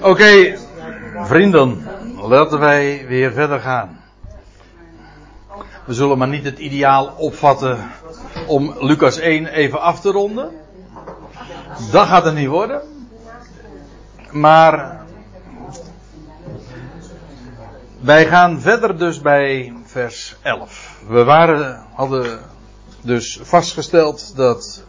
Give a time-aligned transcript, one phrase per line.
[0.00, 0.58] Oké,
[1.22, 4.00] vrienden, laten wij weer verder gaan.
[5.84, 7.90] We zullen maar niet het ideaal opvatten
[8.46, 10.50] om Lucas 1 even af te ronden.
[11.90, 12.80] Dat gaat het niet worden.
[14.30, 15.04] Maar
[18.00, 21.00] wij gaan verder dus bij vers 11.
[21.08, 22.40] We waren, hadden
[23.00, 24.84] dus vastgesteld dat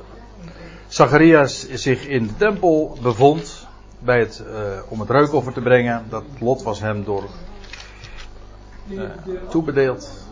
[0.87, 3.62] Zacharias zich in de tempel bevond
[4.03, 6.05] bij het, uh, om het reukoffer te brengen.
[6.09, 7.23] Dat lot was hem door
[8.87, 9.09] uh,
[9.49, 10.27] toebedeeld.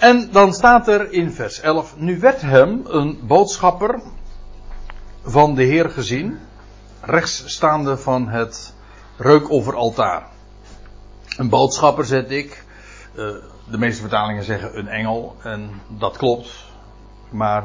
[0.00, 4.02] En dan staat er in vers 11: Nu werd hem een boodschapper
[5.22, 6.38] van de Heer gezien,
[7.00, 8.74] rechtsstaande van het
[9.16, 10.26] reukofferaltaar.
[11.36, 12.64] Een boodschapper zet ik.
[13.14, 13.34] Uh,
[13.70, 16.64] de meeste vertalingen zeggen een engel, en dat klopt.
[17.30, 17.64] Maar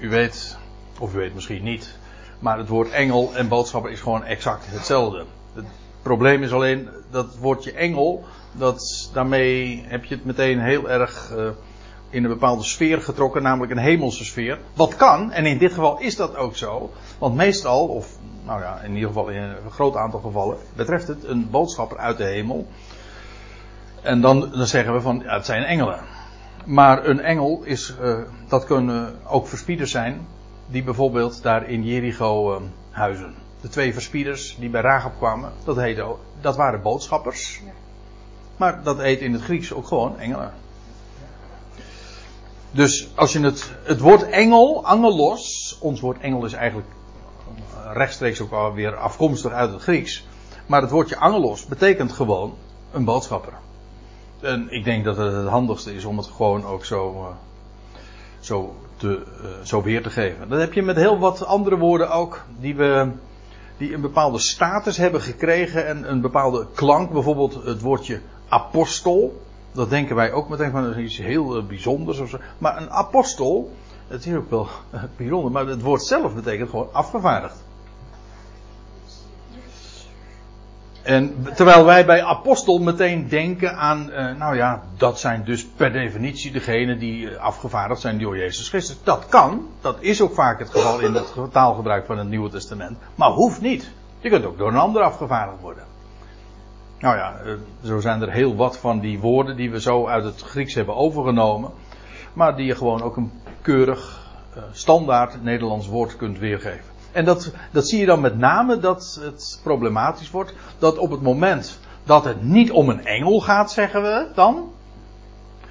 [0.00, 0.56] u weet,
[0.98, 1.98] of u weet misschien niet,
[2.38, 5.24] maar het woord engel en boodschapper is gewoon exact hetzelfde.
[5.54, 5.64] Het
[6.02, 11.48] probleem is alleen dat woordje engel, dat, daarmee heb je het meteen heel erg uh,
[12.10, 14.58] in een bepaalde sfeer getrokken, namelijk een hemelse sfeer.
[14.74, 18.80] Wat kan, en in dit geval is dat ook zo, want meestal, of nou ja,
[18.80, 22.66] in ieder geval in een groot aantal gevallen, betreft het een boodschapper uit de hemel.
[24.02, 26.00] En dan, dan zeggen we van, ja, het zijn engelen.
[26.70, 28.18] Maar een engel is, uh,
[28.48, 30.26] dat kunnen ook verspieders zijn,
[30.66, 33.34] die bijvoorbeeld daar in Jericho uh, huizen.
[33.60, 37.60] De twee verspieders die bij Rahab kwamen, dat, heette, dat waren boodschappers.
[38.56, 40.52] Maar dat heet in het Grieks ook gewoon engelen.
[42.70, 46.88] Dus als je het, het woord engel, angelos, ons woord engel is eigenlijk
[47.92, 50.26] rechtstreeks ook alweer afkomstig uit het Grieks.
[50.66, 52.54] Maar het woordje angelos betekent gewoon
[52.92, 53.52] een boodschapper.
[54.40, 57.26] En ik denk dat het het handigste is om het gewoon ook zo, uh,
[58.40, 60.48] zo, te, uh, zo weer te geven.
[60.48, 63.08] Dat heb je met heel wat andere woorden ook, die, we,
[63.76, 67.10] die een bepaalde status hebben gekregen en een bepaalde klank.
[67.10, 69.42] Bijvoorbeeld het woordje apostel.
[69.72, 72.38] Dat denken wij ook meteen van iets heel uh, bijzonders of zo.
[72.58, 73.72] Maar een apostel,
[74.08, 74.68] het is ook wel
[75.16, 77.62] bijzonder, maar het woord zelf betekent gewoon afgevaardigd.
[81.10, 85.92] En terwijl wij bij apostel meteen denken aan, uh, nou ja, dat zijn dus per
[85.92, 89.02] definitie degenen die afgevaardigd zijn door Jezus Christus.
[89.02, 92.98] Dat kan, dat is ook vaak het geval in het taalgebruik van het Nieuwe Testament,
[93.14, 93.90] maar hoeft niet.
[94.18, 95.84] Je kunt ook door een ander afgevaardigd worden.
[96.98, 100.24] Nou ja, uh, zo zijn er heel wat van die woorden die we zo uit
[100.24, 101.70] het Grieks hebben overgenomen,
[102.32, 103.32] maar die je gewoon ook een
[103.62, 104.20] keurig,
[104.72, 106.89] standaard Nederlands woord kunt weergeven.
[107.12, 110.54] En dat, dat zie je dan met name dat het problematisch wordt.
[110.78, 114.72] Dat op het moment dat het niet om een engel gaat, zeggen we dan.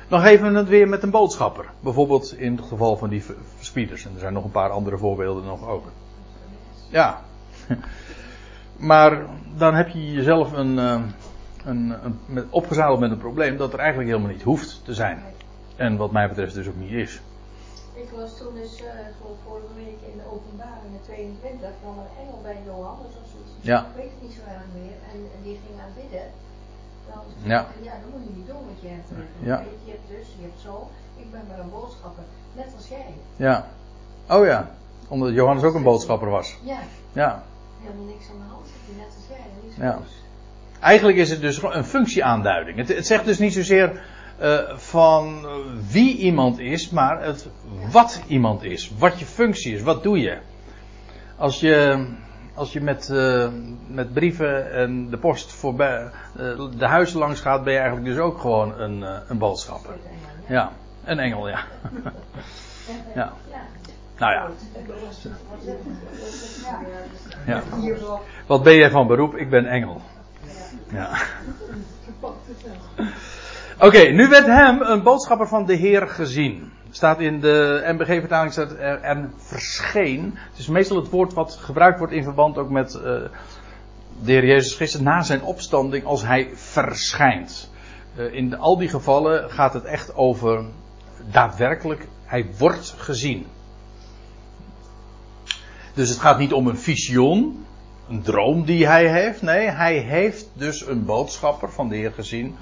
[0.07, 1.65] Dan geven we het weer met een boodschapper.
[1.79, 3.23] Bijvoorbeeld in het geval van die
[3.55, 4.05] verspieders.
[4.05, 5.85] En er zijn nog een paar andere voorbeelden nog ook.
[6.89, 7.21] Ja.
[8.79, 9.25] Maar
[9.57, 11.13] dan heb je jezelf een, een,
[11.65, 15.23] een, met, opgezadeld met een probleem dat er eigenlijk helemaal niet hoeft te zijn.
[15.75, 17.21] En wat mij betreft dus ook niet is.
[18.03, 18.89] Ik was toen dus uh,
[19.45, 23.53] vorige week in de openbaring 22, kwam een engel bij Johannes of zoiets.
[23.71, 23.79] Ja.
[23.89, 24.97] Ik weet het niet zo erg meer.
[25.11, 26.27] En, en die ging aanbidden.
[27.09, 27.23] Dan,
[27.53, 27.61] ja.
[27.87, 29.09] ja, dat moet je niet doen, want je hebt,
[29.51, 29.57] ja.
[29.85, 30.89] je hebt dus, je hebt zo.
[31.21, 32.23] Ik ben maar een boodschapper,
[32.59, 33.13] net als jij.
[33.35, 33.67] Ja.
[34.29, 34.71] Oh ja.
[35.07, 36.57] Omdat Johannes ook een boodschapper was.
[36.63, 36.79] Ja.
[37.13, 37.43] Ja.
[37.81, 38.67] Helemaal niks aan de hand,
[38.97, 39.85] net als jij.
[39.85, 39.99] Ja.
[40.79, 42.77] Eigenlijk is het dus een functieaanduiding.
[42.77, 44.01] Het, het zegt dus niet zozeer
[44.41, 45.45] uh, van
[45.91, 47.47] wie iemand is, maar het
[47.91, 48.91] wat iemand is.
[48.97, 50.37] Wat je functie is, wat doe je.
[51.35, 52.05] Als je,
[52.53, 53.47] als je met, uh,
[53.87, 58.17] met brieven en de post voorbij uh, de huizen langs gaat, ben je eigenlijk dus
[58.17, 59.95] ook gewoon een, een boodschapper.
[60.47, 60.71] Ja,
[61.03, 61.59] een engel, ja.
[63.15, 63.33] ja.
[64.17, 64.49] Nou ja.
[67.45, 67.61] ja.
[68.45, 69.35] Wat ben jij van beroep?
[69.35, 70.01] Ik ben engel.
[70.91, 71.09] Ja.
[73.81, 76.71] Oké, nu werd hem een boodschapper van de Heer gezien.
[76.91, 80.33] Staat in de MBG-vertaling staat er en verscheen.
[80.49, 84.45] Het is meestal het woord wat gebruikt wordt in verband ook met uh, de Heer
[84.45, 87.71] Jezus Christus na zijn opstanding als hij verschijnt.
[88.17, 90.65] Uh, in al die gevallen gaat het echt over
[91.31, 93.45] daadwerkelijk, hij wordt gezien.
[95.93, 97.65] Dus het gaat niet om een visioen,
[98.09, 99.41] een droom die hij heeft.
[99.41, 102.55] Nee, hij heeft dus een boodschapper van de Heer gezien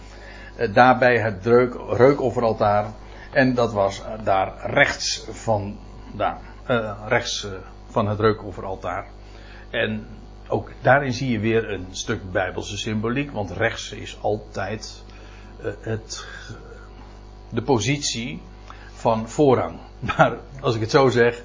[0.73, 2.85] daarbij het reuk, reukofferaltaar.
[3.31, 5.77] En dat was daar rechts van,
[6.13, 6.39] daar,
[6.69, 7.47] uh, rechts
[7.89, 9.05] van het reukofferaltaar.
[9.69, 10.07] En
[10.47, 15.03] ook daarin zie je weer een stuk bijbelse symboliek, want rechts is altijd
[15.79, 16.25] het,
[17.49, 18.41] de positie
[18.93, 19.79] van voorrang.
[20.17, 21.43] Maar als ik het zo zeg,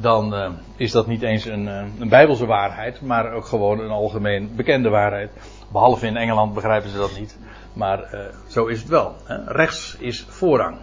[0.00, 3.90] dan uh, is dat niet eens een, uh, een bijbelse waarheid, maar ook gewoon een
[3.90, 5.30] algemeen bekende waarheid.
[5.72, 7.38] Behalve in Engeland begrijpen ze dat niet.
[7.72, 9.14] Maar uh, zo is het wel.
[9.24, 9.52] Hè?
[9.52, 10.76] Rechts is voorrang.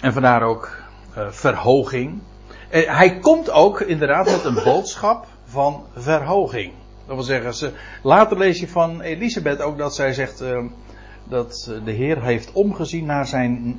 [0.00, 0.86] En vandaar ook
[1.30, 2.22] verhoging.
[2.70, 6.72] hij komt ook inderdaad met een boodschap van verhoging.
[7.06, 7.72] Dat wil zeggen, ze,
[8.02, 10.44] later lees je van Elisabeth ook dat zij zegt
[11.24, 13.78] dat de Heer heeft omgezien naar, zijn,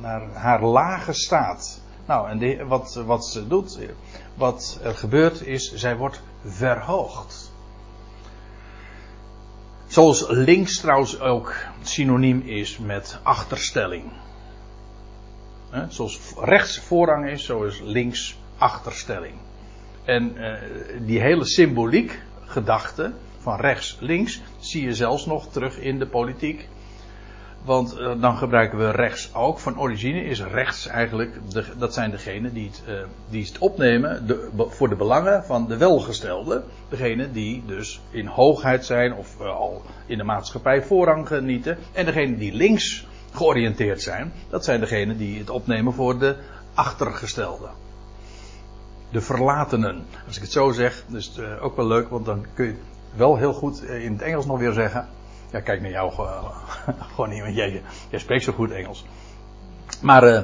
[0.00, 1.83] naar haar lage staat.
[2.06, 3.78] Nou, en wat, wat ze doet,
[4.34, 7.52] wat er gebeurt is, zij wordt verhoogd.
[9.86, 14.12] Zoals links trouwens ook synoniem is met achterstelling.
[15.88, 19.34] Zoals rechts voorrang is, zo is links achterstelling.
[20.04, 20.52] En uh,
[21.06, 26.68] die hele symboliek, gedachte, van rechts links zie je zelfs nog terug in de politiek.
[27.64, 29.58] Want uh, dan gebruiken we rechts ook.
[29.58, 32.94] Van origine is rechts eigenlijk, de, dat zijn degenen die het, uh,
[33.28, 34.26] die het opnemen
[34.56, 36.64] voor de belangen van de welgestelden.
[36.88, 41.78] Degenen die dus in hoogheid zijn of uh, al in de maatschappij voorrang genieten.
[41.92, 46.36] En degenen die links georiënteerd zijn, dat zijn degenen die het opnemen voor de
[46.74, 47.70] achtergestelden.
[49.10, 50.04] De verlatenen.
[50.26, 52.76] Als ik het zo zeg, is het ook wel leuk, want dan kun je
[53.16, 55.08] wel heel goed in het Engels nog weer zeggen.
[55.54, 56.12] Ja, kijk naar jou
[57.14, 59.04] gewoon niet, want jij, spreekt zo goed Engels.
[60.00, 60.42] Maar uh,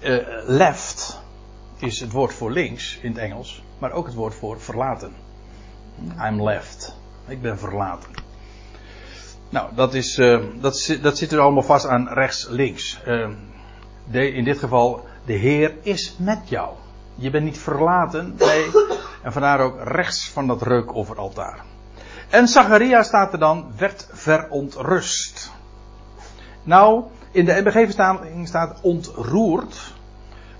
[0.00, 1.20] uh, left
[1.78, 5.12] is het woord voor links in het Engels, maar ook het woord voor verlaten.
[6.20, 6.96] I'm left.
[7.28, 8.10] Ik ben verlaten.
[9.48, 10.14] Nou, dat, is,
[10.60, 13.00] dat, dat zit er allemaal vast aan rechts-links.
[14.10, 16.74] in dit geval, de Heer is met jou.
[17.14, 18.70] Je bent niet verlaten, nee.
[19.22, 21.64] En vandaar ook rechts van dat reukofferaltaar.
[22.36, 25.52] En Zacharia staat er dan, werd verontrust.
[26.62, 29.94] Nou, in de NBG-vertaling staat ontroerd.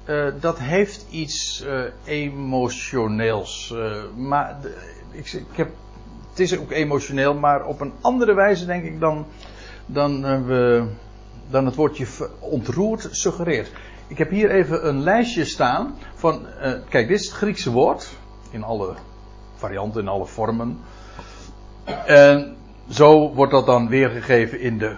[0.07, 3.73] Uh, dat heeft iets uh, emotioneels.
[3.75, 4.57] Uh, maar
[5.11, 5.71] ik, ik, heb,
[6.31, 9.27] het is ook emotioneel, maar op een andere wijze denk ik dan,
[9.87, 10.87] dan, we,
[11.51, 12.07] dan het woordje
[12.39, 13.71] ontroerd suggereert.
[14.07, 16.47] Ik heb hier even een lijstje staan van,
[16.89, 18.17] kijk, dit is het Griekse woord.
[18.51, 18.95] In alle
[19.57, 20.79] varianten, in alle vormen.
[22.07, 22.57] En
[22.91, 24.97] zo wordt dat dan weergegeven in de,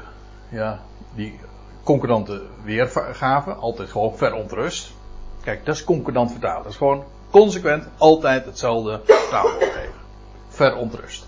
[0.49, 0.81] ja,
[1.15, 1.41] die
[1.83, 3.53] concordante weergave.
[3.53, 4.93] Altijd gewoon verontrust.
[5.43, 6.63] Kijk, dat is concordant vertalen.
[6.63, 9.93] Dat is gewoon consequent altijd hetzelfde vertaalwoord geven.
[10.49, 11.27] Verontrust.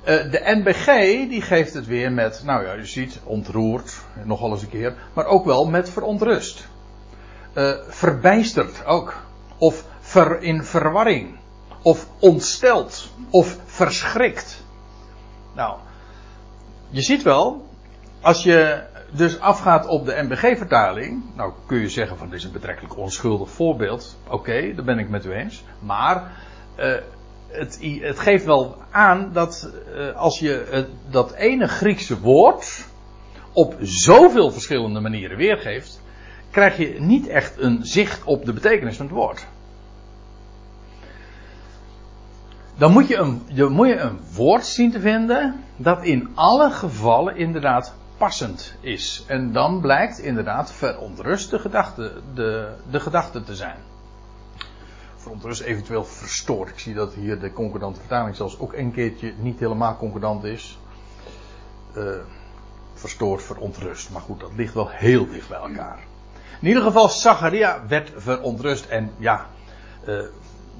[0.00, 0.86] Uh, de NBG
[1.28, 3.94] die geeft het weer met, nou ja, je ziet, ontroerd,
[4.24, 6.68] nogal eens een keer, maar ook wel met verontrust.
[7.54, 9.14] Uh, verbijsterd ook.
[9.58, 11.38] Of ver, in verwarring
[11.82, 14.64] of ontsteld, of verschrikt.
[15.54, 15.78] Nou,
[16.90, 17.68] je ziet wel,
[18.20, 22.52] als je dus afgaat op de MBG-vertaling, nou kun je zeggen van dit is een
[22.52, 24.16] betrekkelijk onschuldig voorbeeld.
[24.24, 25.64] Oké, okay, daar ben ik met u eens.
[25.78, 26.32] Maar
[26.78, 26.94] uh,
[27.48, 30.78] het, het, geeft wel aan dat uh, als je uh,
[31.10, 32.86] dat ene Griekse woord
[33.52, 36.02] op zoveel verschillende manieren weergeeft,
[36.50, 39.46] krijg je niet echt een zicht op de betekenis van het woord.
[42.74, 47.36] Dan moet je, een, moet je een woord zien te vinden dat in alle gevallen
[47.36, 49.24] inderdaad passend is.
[49.26, 53.76] En dan blijkt inderdaad verontrust de gedachte, de, de gedachte te zijn.
[55.16, 56.68] Verontrust eventueel verstoord.
[56.68, 60.78] Ik zie dat hier de concordante vertaling zelfs ook een keertje niet helemaal concordant is.
[61.96, 62.04] Uh,
[62.94, 64.10] verstoord, verontrust.
[64.10, 65.98] Maar goed, dat ligt wel heel dicht bij elkaar.
[66.60, 68.84] In ieder geval, Zacharia werd verontrust.
[68.86, 69.46] En ja,
[70.08, 70.24] uh,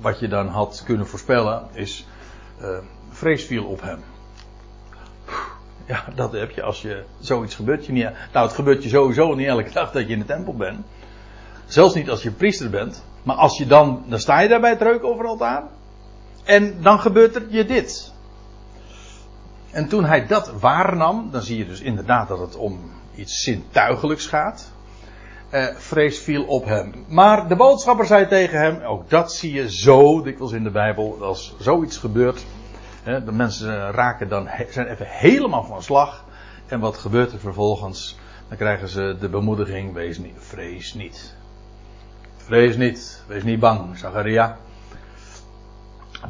[0.03, 2.07] wat je dan had kunnen voorspellen is,
[2.61, 2.79] uh,
[3.11, 4.01] vrees viel op hem.
[5.87, 8.11] Ja, dat heb je als je zoiets gebeurt je niet.
[8.33, 10.87] Nou, het gebeurt je sowieso niet elke dag dat je in de tempel bent.
[11.67, 13.05] Zelfs niet als je priester bent.
[13.23, 15.63] Maar als je dan, dan sta je daar bij het reukoveraltaar.
[16.45, 18.13] En dan gebeurt er je dit.
[19.71, 22.81] En toen hij dat waarnam, dan zie je dus inderdaad dat het om
[23.15, 24.73] iets zintuigelijks gaat
[25.53, 27.05] eh, vrees viel op hem.
[27.09, 31.19] Maar de boodschapper zei tegen hem, ook dat zie je zo dikwijls in de Bijbel,
[31.21, 32.45] als zoiets gebeurt,
[33.03, 36.25] hè, de mensen raken dan, zijn even helemaal van slag.
[36.67, 38.19] En wat gebeurt er vervolgens?
[38.49, 41.35] Dan krijgen ze de bemoediging, wees niet, vrees niet.
[42.37, 44.57] Vrees niet, wees niet bang, Zacharia.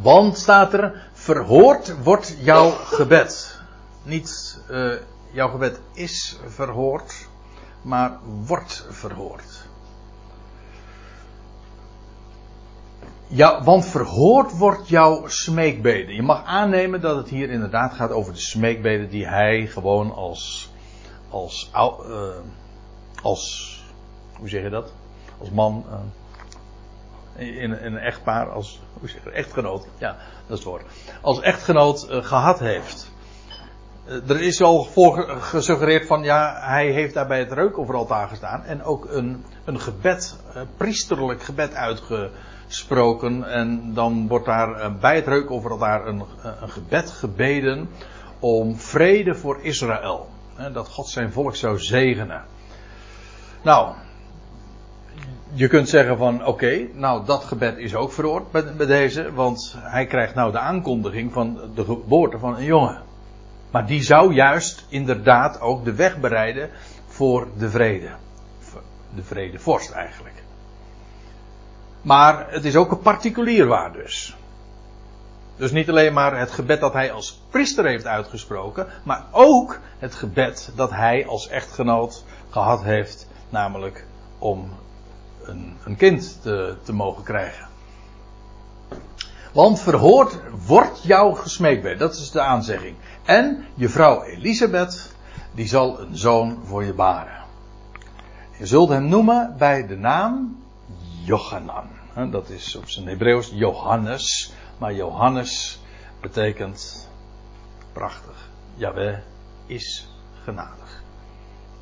[0.00, 3.60] Want staat er, verhoord wordt jouw gebed.
[4.02, 4.94] Niet uh,
[5.32, 7.28] jouw gebed is verhoord,
[7.82, 9.66] maar wordt verhoord.
[13.26, 16.14] Ja, want verhoord wordt jouw smeekbeden.
[16.14, 20.70] Je mag aannemen dat het hier inderdaad gaat over de smeekbeden die hij gewoon als,
[21.28, 22.28] als, uh,
[23.22, 23.76] als,
[24.38, 24.92] hoe zeg je dat?
[25.42, 25.84] als man,
[27.36, 30.84] in, in een echtpaar, als hoe zeg je, echtgenoot, ja, dat is het woord,
[31.20, 33.10] als echtgenoot gehad heeft.
[34.06, 38.82] Er is al voor gesuggereerd van ja, hij heeft daar bij het reukoveraltaar gestaan en
[38.82, 43.44] ook een, een gebed, een priesterlijk gebed uitgesproken.
[43.50, 46.24] En dan wordt daar bij het reukoveraltaar een,
[46.60, 47.88] een gebed gebeden
[48.38, 50.28] om vrede voor Israël.
[50.72, 52.44] Dat God zijn volk zou zegenen.
[53.62, 53.94] Nou,
[55.52, 59.76] je kunt zeggen van oké, nou dat gebed is ook verhoord bij, bij, deze, want
[59.78, 63.11] hij krijgt nou de aankondiging van de geboorte van een jongen.
[63.72, 66.70] Maar die zou juist inderdaad ook de weg bereiden
[67.06, 68.08] voor de vrede.
[69.14, 70.42] De vrede vorst eigenlijk.
[72.02, 74.36] Maar het is ook een particulier waar dus.
[75.56, 80.14] Dus niet alleen maar het gebed dat hij als priester heeft uitgesproken, maar ook het
[80.14, 84.06] gebed dat hij als echtgenoot gehad heeft, namelijk
[84.38, 84.70] om
[85.42, 87.71] een, een kind te, te mogen krijgen.
[89.52, 92.96] Want verhoord wordt jou gesmeekt dat is de aanzegging.
[93.24, 95.14] En je vrouw Elisabeth,
[95.54, 97.40] die zal een zoon voor je baren.
[98.58, 100.62] Je zult hem noemen bij de naam
[101.24, 101.86] Jochanan.
[102.30, 104.52] Dat is op zijn Hebreeuws Johannes.
[104.78, 105.80] Maar Johannes
[106.20, 107.08] betekent
[107.92, 108.50] prachtig.
[108.74, 109.18] Yahweh
[109.66, 110.08] is
[110.44, 111.02] genadig.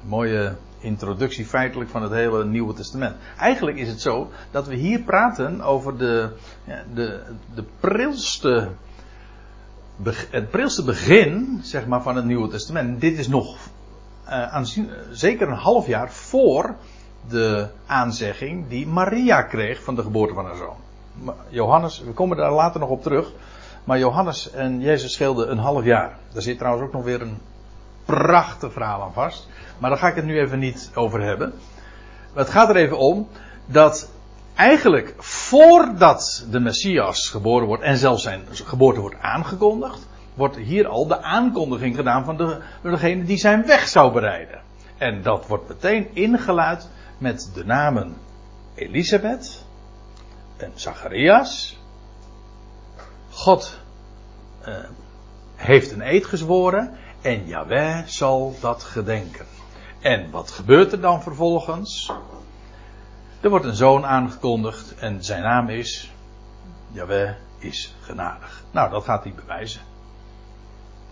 [0.02, 3.16] mooie introductie feitelijk van het hele Nieuwe Testament.
[3.38, 6.28] Eigenlijk is het zo dat we hier praten over de,
[6.94, 7.20] de,
[7.54, 8.68] de prilste,
[10.30, 13.00] het prilste begin zeg maar, van het Nieuwe Testament.
[13.00, 13.56] Dit is nog
[14.28, 16.74] uh, aanzien, zeker een half jaar voor
[17.28, 20.76] de aanzegging die Maria kreeg van de geboorte van haar zoon.
[21.48, 23.32] Johannes, we komen daar later nog op terug.
[23.84, 26.18] Maar Johannes en Jezus scheelden een half jaar.
[26.32, 27.38] Daar zit trouwens ook nog weer een
[28.04, 29.48] prachtig verhaal aan vast.
[29.78, 31.52] Maar daar ga ik het nu even niet over hebben.
[32.34, 33.28] Het gaat er even om
[33.66, 34.10] dat
[34.54, 41.06] eigenlijk voordat de Messias geboren wordt en zelfs zijn geboorte wordt aangekondigd, wordt hier al
[41.06, 44.60] de aankondiging gedaan van de, degene die zijn weg zou bereiden.
[44.98, 46.88] En dat wordt meteen ingeluid
[47.18, 48.16] met de namen
[48.74, 49.64] Elisabeth,
[50.56, 51.78] en Zacharias.
[53.30, 53.78] God
[54.68, 54.74] uh,
[55.56, 59.46] heeft een eed gezworen en Yahweh zal dat gedenken.
[60.00, 62.12] En wat gebeurt er dan vervolgens?
[63.40, 66.12] Er wordt een zoon aangekondigd en zijn naam is
[66.92, 68.64] Yahweh is genadig.
[68.70, 69.80] Nou, dat gaat hij bewijzen.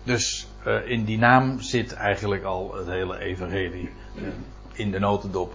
[0.03, 4.27] Dus uh, in die naam zit eigenlijk al het hele evangelie uh,
[4.71, 5.53] in de notendop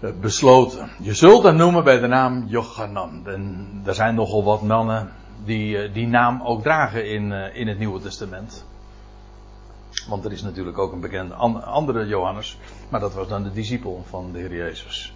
[0.00, 0.90] eh, besloten.
[1.00, 3.26] Je zult hem noemen bij de naam Jochanan.
[3.26, 5.12] En er zijn nogal wat mannen
[5.44, 8.64] die eh, die naam ook dragen in, eh, in het Nieuwe Testament.
[10.08, 12.58] Want er is natuurlijk ook een bekende andere Johannes,
[12.88, 15.14] maar dat was dan de discipel van de Heer Jezus.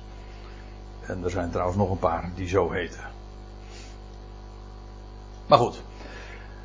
[1.01, 3.01] En er zijn trouwens nog een paar die zo heten.
[5.47, 5.83] Maar goed.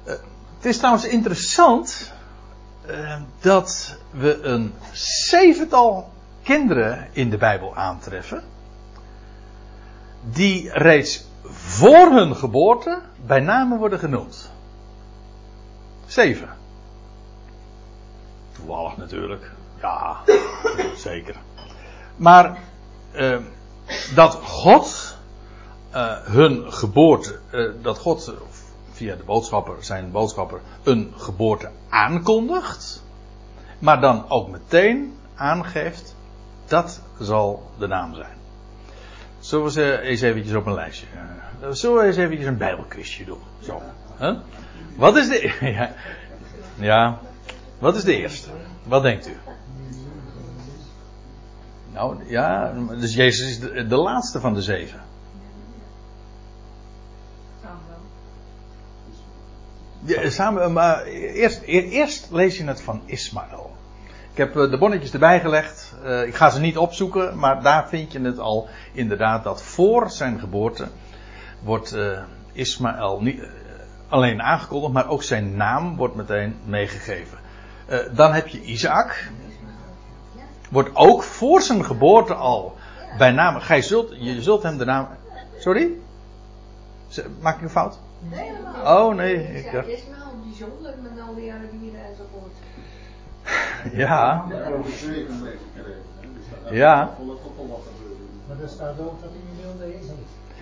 [0.03, 2.13] Het is trouwens interessant
[3.39, 4.73] dat we een
[5.27, 6.11] zevental
[6.43, 8.43] kinderen in de Bijbel aantreffen.
[10.21, 14.51] Die reeds voor hun geboorte bij name worden genoemd.
[16.05, 16.49] Zeven.
[18.51, 19.51] Toevallig natuurlijk.
[19.81, 20.17] Ja,
[20.95, 21.35] zeker.
[22.15, 22.59] Maar
[23.15, 23.37] uh,
[24.15, 25.17] dat God
[25.93, 28.33] uh, hun geboorte, uh, dat God
[28.91, 33.03] via de boodschapper, zijn boodschapper, een geboorte aankondigt.
[33.79, 36.15] Maar dan ook meteen aangeeft
[36.67, 38.40] dat zal de naam zijn.
[39.51, 41.05] Zullen we ze eens eventjes op een lijstje.
[41.61, 43.39] Uh, zullen we eens eventjes een bijbelquizje doen?
[43.59, 43.81] Zo.
[44.95, 45.57] Wat is de...
[45.77, 45.93] ja.
[46.75, 47.19] ja.
[47.79, 48.49] Wat is de eerste?
[48.83, 49.37] Wat denkt u?
[51.93, 55.01] Nou, ja, dus Jezus is de, de laatste van de zeven.
[60.03, 63.70] Ja, samen, maar eerst, eerst lees je het van Ismaël.
[64.31, 65.93] Ik heb eh, de bonnetjes erbij gelegd.
[66.03, 70.09] Uh, ik ga ze niet opzoeken, maar daar vind je het al inderdaad dat voor
[70.09, 70.87] zijn geboorte
[71.63, 72.19] wordt uh,
[72.51, 73.43] Ismaël niet
[74.09, 77.37] alleen aangekondigd, maar ook zijn naam wordt meteen meegegeven.
[78.11, 79.29] dan heb je Isaac.
[80.69, 82.77] Wordt ook voor zijn geboorte al
[83.17, 83.59] bij naam.
[83.59, 85.07] Gij zult, je zult hem de naam.
[85.57, 85.89] Sorry?
[87.41, 87.99] Maak ik een fout?
[88.19, 89.07] Nee, helemaal.
[89.07, 89.35] Oh nee.
[89.35, 89.87] Ik dacht...
[89.87, 92.53] Ismaël bijzonder met al die Arabieren enzovoort.
[93.93, 94.45] Ja.
[96.69, 97.15] Ja.
[98.47, 100.05] Maar er staat ook dat hij een wilde is.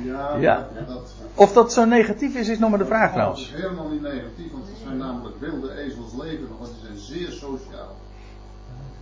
[0.04, 0.68] Ja, Ja.
[0.88, 3.54] Dat, Of dat zo negatief is, is nog maar de vraag dat trouwens.
[3.54, 6.98] is helemaal niet negatief, want het zijn namelijk wilde ezels leven nog, want die zijn
[7.20, 7.96] zeer sociaal.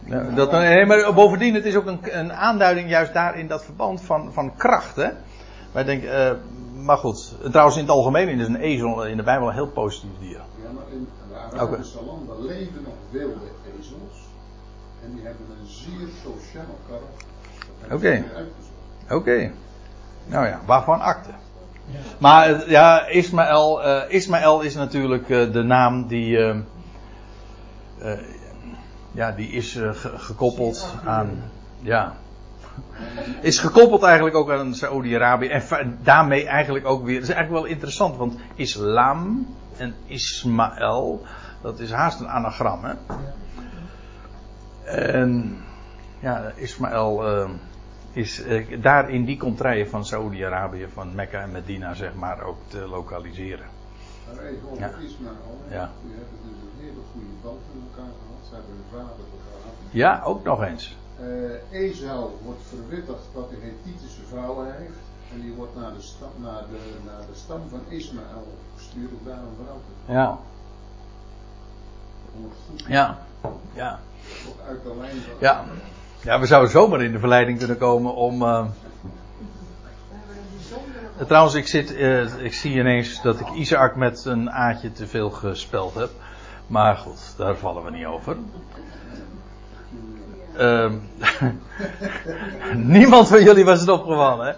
[0.06, 3.64] Ja, dat, nee, maar bovendien, het is ook een, een aanduiding juist daar in dat
[3.64, 4.96] verband van, van kracht.
[4.96, 5.10] Hè?
[5.72, 6.32] Wij denken, eh,
[6.88, 10.10] maar goed, trouwens in het algemeen is een ezel in de Bijbel een heel positief
[10.20, 10.38] dier.
[10.38, 13.46] Ja, maar in de Arabische landen leven nog wilde
[13.80, 14.18] ezels.
[15.04, 17.96] En die hebben een zeer sociaal karakter.
[17.96, 18.24] Oké.
[19.16, 19.52] Oké.
[20.26, 21.30] Nou ja, waarvan akte?
[22.18, 26.38] Maar eh, ja, Ismaël, eh, Ismaël is natuurlijk eh, de naam die.
[28.00, 28.18] eh,
[29.12, 31.44] ja, die is eh, ge- gekoppeld aan.
[31.82, 32.16] Ja.
[33.42, 35.48] Is gekoppeld eigenlijk ook aan Saoedi-Arabië.
[35.48, 37.20] En daarmee eigenlijk ook weer.
[37.20, 41.26] Dat is eigenlijk wel interessant, want islam en Ismaël.
[41.62, 42.94] Dat is haast een anagram, hè?
[44.84, 45.58] En.
[46.20, 47.28] Ja, Ismaël.
[47.28, 47.50] eh,
[48.12, 52.58] is eh, daar in die contraien van Saoedi-Arabië, van Mekka en Medina, zeg maar, ook
[52.68, 53.66] te lokaliseren.
[54.36, 54.92] Maar even over Ja.
[55.06, 55.62] Ismaël.
[55.70, 55.90] Ja.
[56.04, 58.48] Die hebben dus een hele goede band met elkaar gehad.
[58.50, 59.72] Ze hebben hun vader begraven.
[59.92, 60.98] Ja, ook nog eens.
[61.72, 65.00] Esau wordt verwittigd dat hij Hethitische vrouwen heeft.
[65.34, 69.20] En die wordt naar de, stam, naar de, naar de stam van Ismaël gestuurd om
[69.26, 70.12] daar een vrouw te.
[70.14, 70.38] Ja,
[72.88, 73.18] ja,
[73.74, 74.00] ja.
[74.46, 75.34] toch uit de lijn van.
[75.40, 75.66] Ja.
[76.22, 78.42] Ja, we zouden zomaar in de verleiding kunnen komen om.
[78.44, 78.66] eh,
[81.18, 81.92] eh, trouwens, ik, zit,
[82.40, 86.10] ik zie ineens dat ik Isaac met een aatje te veel gespeld heb.
[86.68, 88.38] Maar goed, daar vallen we niet over.
[90.58, 90.94] Ehm,
[92.98, 94.54] niemand van jullie was het opgevallen, hè?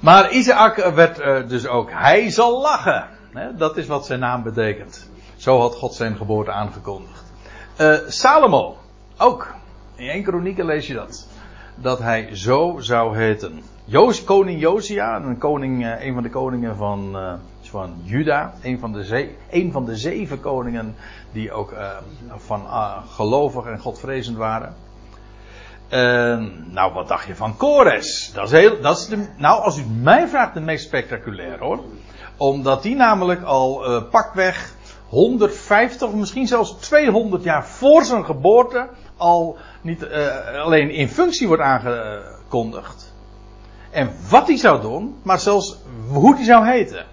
[0.00, 3.06] Maar Isaac werd eh, dus ook, hij zal lachen.
[3.32, 3.54] Hè?
[3.56, 5.10] Dat is wat zijn naam betekent.
[5.36, 7.24] Zo had God zijn geboorte aangekondigd.
[7.76, 8.76] Eh, Salomo,
[9.16, 9.54] ook.
[9.96, 11.26] In 1 Kronieken lees je dat.
[11.74, 13.62] Dat hij zo zou heten.
[13.84, 17.16] Joos, koning Josia, een, koning, eh, een van de koningen van,
[17.68, 18.52] van Juda.
[18.62, 20.94] Een van, de ze- van de zeven koningen
[21.32, 21.86] die ook eh,
[22.36, 24.74] van eh, gelovig en godvrezend waren.
[26.70, 28.30] Nou, wat dacht je van Kores?
[28.34, 31.80] Dat is heel, dat is de, nou, als u mij vraagt, de meest spectaculair hoor.
[32.36, 34.74] Omdat die namelijk al eh pakweg
[35.08, 40.06] 150, misschien zelfs 200 jaar voor zijn geboorte al niet
[40.58, 43.14] alleen in functie wordt aangekondigd.
[43.90, 47.04] En wat hij zou doen, maar zelfs hoe hij zou heten.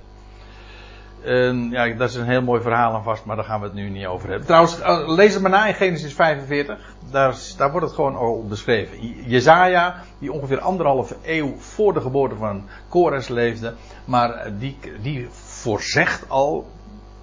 [1.26, 3.76] En ja, daar is een heel mooi verhaal aan vast, maar daar gaan we het
[3.76, 4.46] nu niet over hebben.
[4.48, 6.94] Trouwens, eh, lees het maar na in Genesis 45.
[7.12, 9.08] Daar, daar wordt het gewoon al beschreven.
[9.08, 13.74] Je- Jezaja, die ongeveer anderhalve eeuw voor de geboorte van Kores leefde.
[14.06, 16.68] Maar eh, die, die voorzegt al,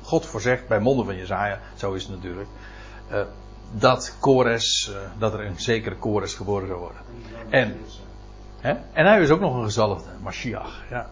[0.02, 2.48] God voorzegt bij monden van Jezaja, zo is het natuurlijk.
[3.08, 3.20] eh,
[3.74, 7.00] dat Kores, dat er een zekere Kores geboren zou worden.
[7.50, 7.76] En,
[8.60, 8.74] hè?
[8.92, 10.82] en hij is ook nog een gezalfde, Mashiach.
[10.90, 11.06] Ja.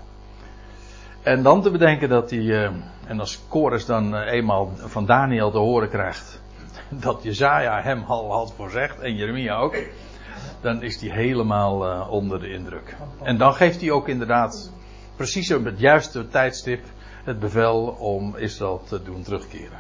[1.22, 2.70] En dan te bedenken dat hij, eh,
[3.06, 6.40] en als Kores dan eh, eenmaal van Daniel te horen krijgt,
[6.88, 9.76] dat Jezaja hem al had voorzegd, en Jeremia ook,
[10.60, 12.96] dan is hij helemaal eh, onder de indruk.
[13.22, 14.72] En dan geeft hij ook inderdaad,
[15.16, 16.84] precies op het juiste tijdstip,
[17.24, 19.78] het bevel om Israël te doen terugkeren.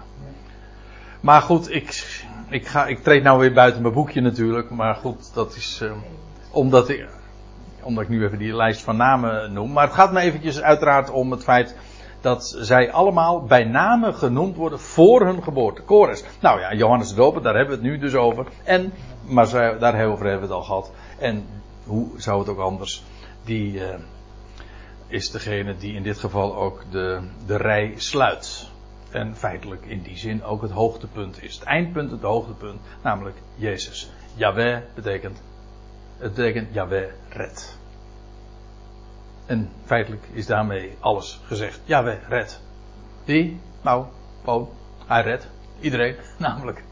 [1.20, 5.34] Maar goed, ik, ik, ga, ik treed nou weer buiten mijn boekje natuurlijk, maar goed,
[5.34, 5.84] dat is
[6.50, 7.06] omdat ik,
[7.82, 9.72] omdat ik nu even die lijst van namen noem.
[9.72, 11.76] Maar het gaat me eventjes uiteraard om het feit
[12.20, 15.82] dat zij allemaal bij name genoemd worden voor hun geboorte.
[15.82, 16.24] Kores.
[16.40, 18.46] Nou ja, Johannes de Doper, daar hebben we het nu dus over.
[18.64, 20.92] En, maar zij, daarover hebben we het al gehad.
[21.18, 21.46] En
[21.84, 23.02] hoe zou het ook anders?
[23.44, 23.98] Die eh,
[25.06, 28.68] is degene die in dit geval ook de, de rij sluit.
[29.10, 31.54] En feitelijk in die zin ook het hoogtepunt is.
[31.54, 34.10] Het eindpunt, het hoogtepunt, namelijk Jezus.
[34.34, 35.42] Yahweh betekent
[36.20, 37.78] het betekent Yahweh red.
[39.46, 41.80] En feitelijk is daarmee alles gezegd.
[41.84, 42.60] Yahweh red.
[43.24, 43.60] Wie?
[43.82, 44.06] Nou,
[44.44, 44.68] gewoon,
[45.06, 45.46] hij redt.
[45.80, 46.82] Iedereen, namelijk.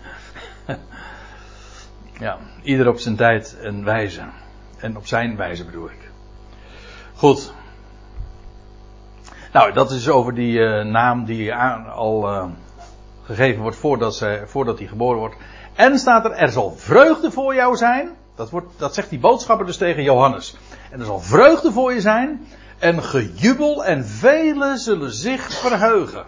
[2.26, 4.22] ja, ieder op zijn tijd en wijze.
[4.78, 6.10] En op zijn wijze bedoel ik.
[7.14, 7.52] Goed.
[9.52, 12.46] Nou, dat is over die eh, naam die al eh,
[13.22, 15.36] gegeven wordt voordat, voordat hij geboren wordt.
[15.74, 18.16] En staat er, er zal vreugde voor jou zijn.
[18.38, 20.56] Dat, wordt, dat zegt die boodschapper dus tegen Johannes.
[20.90, 22.46] En er zal vreugde voor je zijn.
[22.78, 26.24] En gejubel en velen zullen zich verheugen.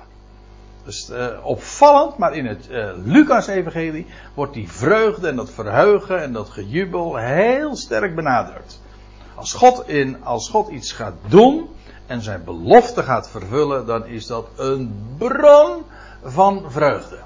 [0.85, 6.33] Dus eh, opvallend, maar in het eh, Lucas-evangelie wordt die vreugde en dat verheugen en
[6.33, 8.81] dat gejubel heel sterk benadrukt.
[9.35, 11.68] Als God, in, als God iets gaat doen
[12.07, 15.83] en zijn belofte gaat vervullen, dan is dat een bron
[16.25, 17.18] van vreugde.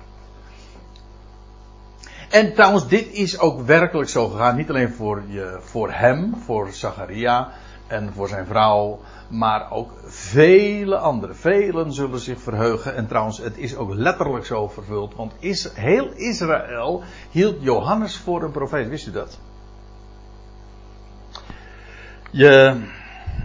[2.35, 4.57] En trouwens, dit is ook werkelijk zo gegaan.
[4.57, 7.53] Niet alleen voor, je, voor hem, voor Zacharia.
[7.87, 11.37] en voor zijn vrouw, maar ook vele anderen.
[11.37, 12.94] Velen zullen zich verheugen.
[12.94, 18.42] En trouwens, het is ook letterlijk zo vervuld, want is, heel Israël hield Johannes voor
[18.42, 18.88] een profeet.
[18.88, 19.38] Wist u dat?
[22.31, 22.81] Je,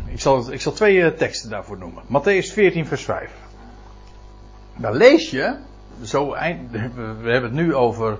[0.05, 2.03] ik, zal, ik zal twee eh, teksten daarvoor noemen.
[2.03, 3.31] Matthäus 14, vers 5.
[4.75, 5.55] Daar lees je,
[6.03, 6.71] zo eind,
[7.21, 8.17] we hebben het nu over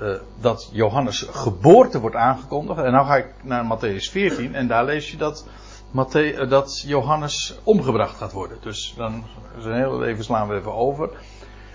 [0.00, 2.78] uh, dat Johannes geboorte wordt aangekondigd.
[2.78, 5.46] En nu ga ik naar Matthäus 14 en daar lees je dat,
[5.90, 8.58] Matthä dat Johannes omgebracht gaat worden.
[8.60, 9.24] Dus dan
[9.58, 11.10] zijn hele leven slaan we even over.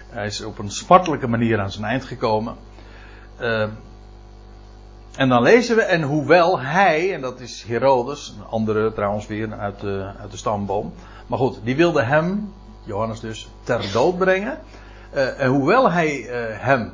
[0.10, 2.56] Hij is op een smartelijke manier aan zijn eind gekomen.
[3.42, 3.68] Uh,
[5.16, 9.54] en dan lezen we, en hoewel hij, en dat is Herodes, een andere trouwens weer
[9.54, 10.94] uit de, uit de stamboom.
[11.28, 14.60] Maar goed, die wilde hem, Johannes dus, ter dood brengen.
[15.38, 16.28] En hoewel hij
[16.60, 16.92] hem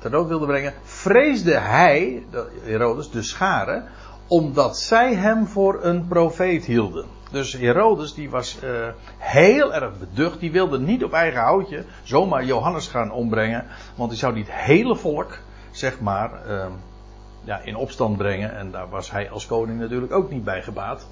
[0.00, 2.26] ter dood wilde brengen, vreesde hij,
[2.62, 3.84] Herodes, de scharen,
[4.26, 7.06] omdat zij hem voor een profeet hielden.
[7.30, 8.70] Dus Herodes die was uh,
[9.18, 10.40] heel erg beducht.
[10.40, 13.66] Die wilde niet op eigen houtje zomaar Johannes gaan ombrengen.
[13.94, 15.38] Want die zou niet het hele volk,
[15.70, 16.66] zeg maar, uh,
[17.44, 18.56] ja, in opstand brengen.
[18.56, 21.06] En daar was hij als koning natuurlijk ook niet bij gebaat.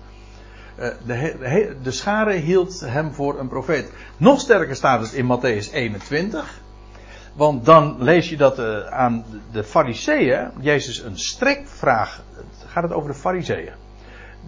[0.79, 3.93] Uh, de, de, de schare hield hem voor een profeet.
[4.17, 6.60] Nog sterker staat het in Matthäus 21.
[7.33, 12.23] Want dan lees je dat uh, aan de fariseeën Jezus een strikvraag.
[12.67, 13.73] Gaat het over de fariseeën?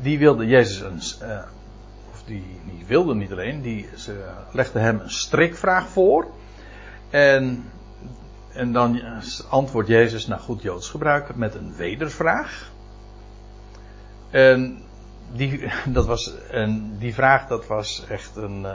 [0.01, 1.29] Die wilde Jezus een.
[1.29, 1.43] Uh,
[2.13, 6.27] of die, die wilden niet alleen, die, ze legden hem een strikvraag voor.
[7.11, 7.65] En,
[8.53, 9.03] en dan
[9.49, 12.71] antwoordt Jezus naar goed Joods gebruik met een wedervraag.
[14.31, 14.83] En
[15.33, 18.67] die, dat was, en die vraag dat was echt een.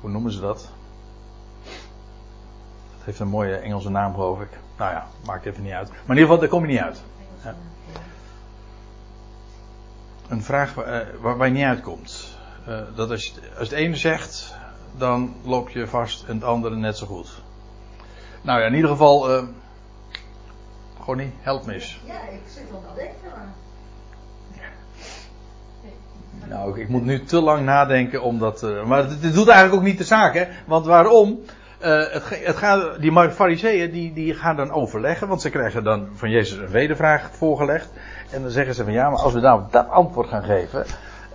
[0.00, 0.72] Hoe noemen ze dat?
[3.02, 4.48] Het heeft een mooie Engelse naam, geloof ik.
[4.76, 5.88] Nou ja, maakt even niet uit.
[5.88, 7.02] Maar in ieder geval, daar kom je niet uit.
[7.44, 7.54] Ja.
[10.28, 12.36] Een vraag waar, uh, waar, je niet uitkomt.
[12.68, 14.54] Uh, dat als als het ene zegt,
[14.96, 17.42] dan loop je vast en het andere net zo goed.
[18.42, 19.36] Nou ja, in ieder geval.
[19.36, 19.42] Uh,
[21.00, 22.00] Gonnie, help me eens.
[22.04, 23.52] Ja, ik zit wel te denken.
[26.48, 28.62] Nou, ik moet nu te lang nadenken omdat.
[28.62, 30.46] Uh, maar dit doet eigenlijk ook niet de zaak, hè?
[30.66, 31.40] Want waarom?
[31.84, 36.30] Uh, het, het die fariseeën die, die gaan dan overleggen, want ze krijgen dan van
[36.30, 37.90] Jezus een wedervraag voorgelegd.
[38.30, 40.84] En dan zeggen ze van ja, maar als we nou dat antwoord gaan geven.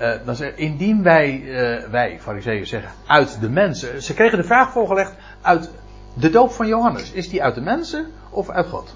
[0.01, 4.01] Uh, dan zeggen, indien wij, uh, wij, fariseeën, zeggen uit de mensen.
[4.01, 5.71] Ze kregen de vraag voorgelegd uit
[6.13, 7.11] de doop van Johannes.
[7.11, 8.95] Is die uit de mensen of uit God?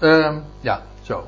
[0.00, 1.26] Uh, ja, zo.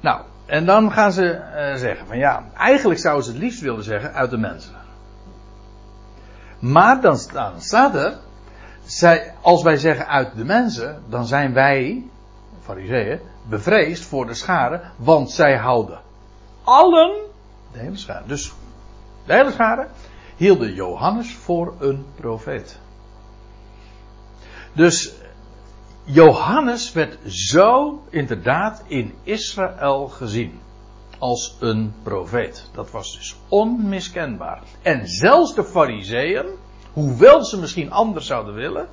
[0.00, 1.40] Nou, en dan gaan ze
[1.76, 4.74] zeggen van ja, eigenlijk zouden ze het liefst willen zeggen uit de mensen.
[6.58, 7.18] Maar dan
[7.58, 8.18] staat er,
[8.84, 12.04] zij, als wij zeggen uit de mensen, dan zijn wij,
[12.62, 16.00] fariseeën, bevreesd voor de schade, want zij houden
[16.64, 17.12] allen,
[17.72, 18.52] de hele schade, dus
[19.26, 19.86] de hele schade,
[20.36, 22.78] hielden Johannes voor een profeet.
[24.72, 25.12] Dus
[26.04, 30.60] Johannes werd zo inderdaad in Israël gezien
[31.18, 32.68] als een profeet.
[32.72, 34.62] Dat was dus onmiskenbaar.
[34.82, 36.46] En zelfs de fariseeën,
[36.92, 38.88] hoewel ze misschien anders zouden willen,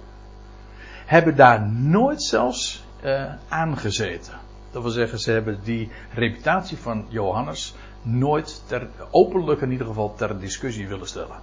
[1.05, 4.33] hebben daar nooit zelfs uh, aangezeten.
[4.71, 10.15] Dat wil zeggen, ze hebben die reputatie van Johannes nooit ter, openlijk in ieder geval
[10.15, 11.39] ter discussie willen stellen.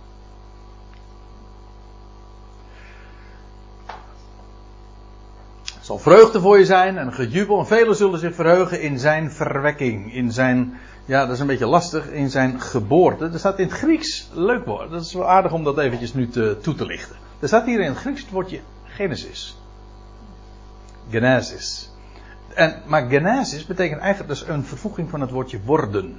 [5.74, 9.30] Het zal vreugde voor je zijn en gejubel en velen zullen zich verheugen in zijn
[9.30, 13.24] verwekking, in zijn ja, dat is een beetje lastig in zijn geboorte.
[13.24, 16.28] Er staat in het Grieks, leuk woord, dat is wel aardig om dat eventjes nu
[16.60, 17.16] toe te lichten.
[17.40, 19.56] Er staat hier in het Grieks het woordje Genesis.
[21.10, 21.90] Genesis.
[22.54, 26.16] En, maar Genesis betekent eigenlijk dus een vervoeging van het woordje worden.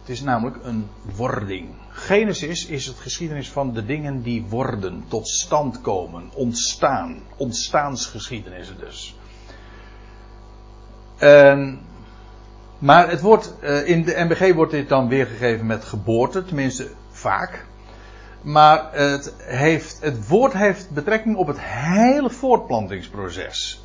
[0.00, 1.68] Het is namelijk een wording.
[1.88, 7.22] Genesis is het geschiedenis van de dingen die worden, tot stand komen, ontstaan.
[7.36, 9.16] Ontstaansgeschiedenis dus.
[11.18, 11.80] En
[12.82, 17.64] maar het wordt, uh, in de MBG wordt dit dan weergegeven met geboorte, tenminste vaak.
[18.40, 23.84] Maar het, heeft, het woord heeft betrekking op het hele voortplantingsproces.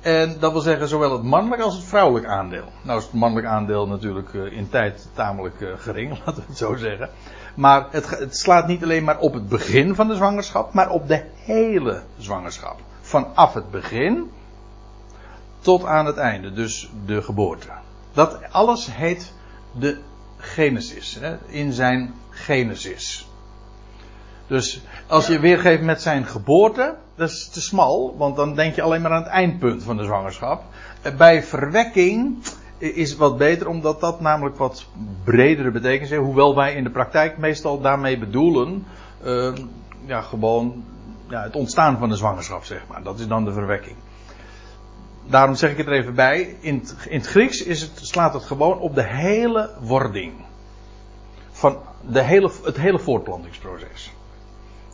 [0.00, 2.64] En dat wil zeggen zowel het mannelijk als het vrouwelijk aandeel.
[2.82, 6.58] Nou is het mannelijk aandeel natuurlijk uh, in tijd tamelijk uh, gering, laten we het
[6.58, 7.10] zo zeggen.
[7.54, 11.08] Maar het, het, slaat niet alleen maar op het begin van de zwangerschap, maar op
[11.08, 12.80] de hele zwangerschap.
[13.00, 14.30] Vanaf het begin
[15.60, 17.68] tot aan het einde, dus de geboorte.
[18.12, 19.32] Dat alles heet
[19.78, 19.98] de
[20.36, 21.18] Genesis.
[21.20, 23.26] Hè, in zijn Genesis.
[24.46, 28.82] Dus als je weergeeft met zijn geboorte, dat is te smal, want dan denk je
[28.82, 30.62] alleen maar aan het eindpunt van de zwangerschap.
[31.16, 32.36] Bij verwekking
[32.78, 34.86] is wat beter, omdat dat namelijk wat
[35.24, 36.22] bredere betekenis heeft.
[36.22, 38.86] Hoewel wij in de praktijk meestal daarmee bedoelen.
[39.22, 39.52] eh,
[40.04, 40.84] ja, gewoon
[41.28, 43.02] ja, het ontstaan van de zwangerschap, zeg maar.
[43.02, 43.96] Dat is dan de verwekking.
[45.32, 46.56] Daarom zeg ik het er even bij.
[46.60, 50.32] In het, in het Grieks is het, slaat het gewoon op de hele wording.
[51.50, 54.12] Van de hele, het hele voortplantingsproces.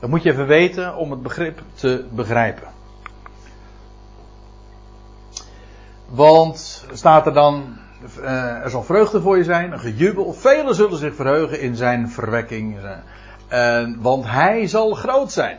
[0.00, 2.68] Dat moet je even weten om het begrip te begrijpen.
[6.08, 7.76] Want staat er dan,
[8.20, 10.32] eh, er zal vreugde voor je zijn, een gejubel.
[10.32, 12.78] Velen zullen zich verheugen in zijn verwekking.
[13.48, 15.58] eh, want hij zal groot zijn.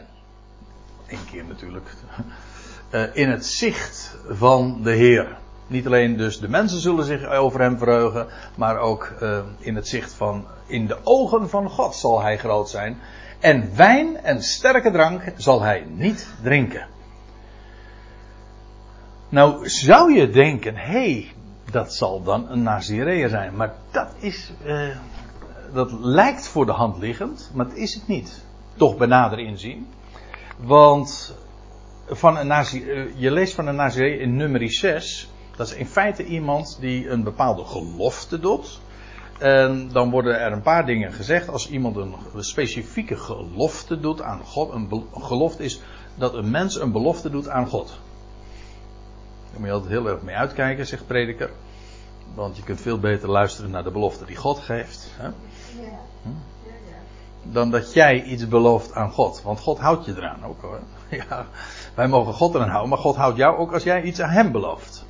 [1.08, 1.96] Eén keer natuurlijk.
[2.90, 5.38] Eh, in het zicht van de Heer.
[5.68, 9.88] Niet alleen dus de mensen zullen zich over hem verheugen, maar ook eh, in het
[9.88, 12.98] zicht van, in de ogen van God zal hij groot zijn.
[13.40, 16.88] En wijn en sterke drank zal hij niet drinken.
[19.30, 21.32] Nou zou je denken, hé, hey,
[21.72, 23.56] dat zal dan een Nazireër zijn.
[23.56, 24.88] Maar dat is, eh,
[25.74, 28.46] dat lijkt voor de hand liggend, maar dat is het niet.
[28.76, 29.88] Toch bij nader inzien.
[30.58, 31.36] Want
[32.10, 35.30] van een Nazi, eh, je leest van een Nazireër in nummer 6.
[35.56, 38.80] Dat is in feite iemand die een bepaalde gelofte doet.
[39.40, 41.50] En dan worden er een paar dingen gezegd.
[41.50, 44.74] Als iemand een specifieke gelofte doet aan God.
[44.74, 45.82] Een, gelofte is
[46.16, 47.88] dat een mens een belofte doet aan God.
[49.52, 51.50] Daar moet je altijd heel erg mee uitkijken, zegt prediker.
[52.34, 55.08] Want je kunt veel beter luisteren naar de belofte die God geeft.
[55.18, 55.28] Hè?
[55.82, 56.00] Ja.
[57.44, 59.42] Dan dat jij iets belooft aan God.
[59.44, 60.80] Want God houdt je eraan ook hoor.
[61.30, 61.46] Ja,
[61.96, 64.52] wij mogen God eraan houden, maar God houdt jou ook als jij iets aan hem
[64.52, 65.06] belooft.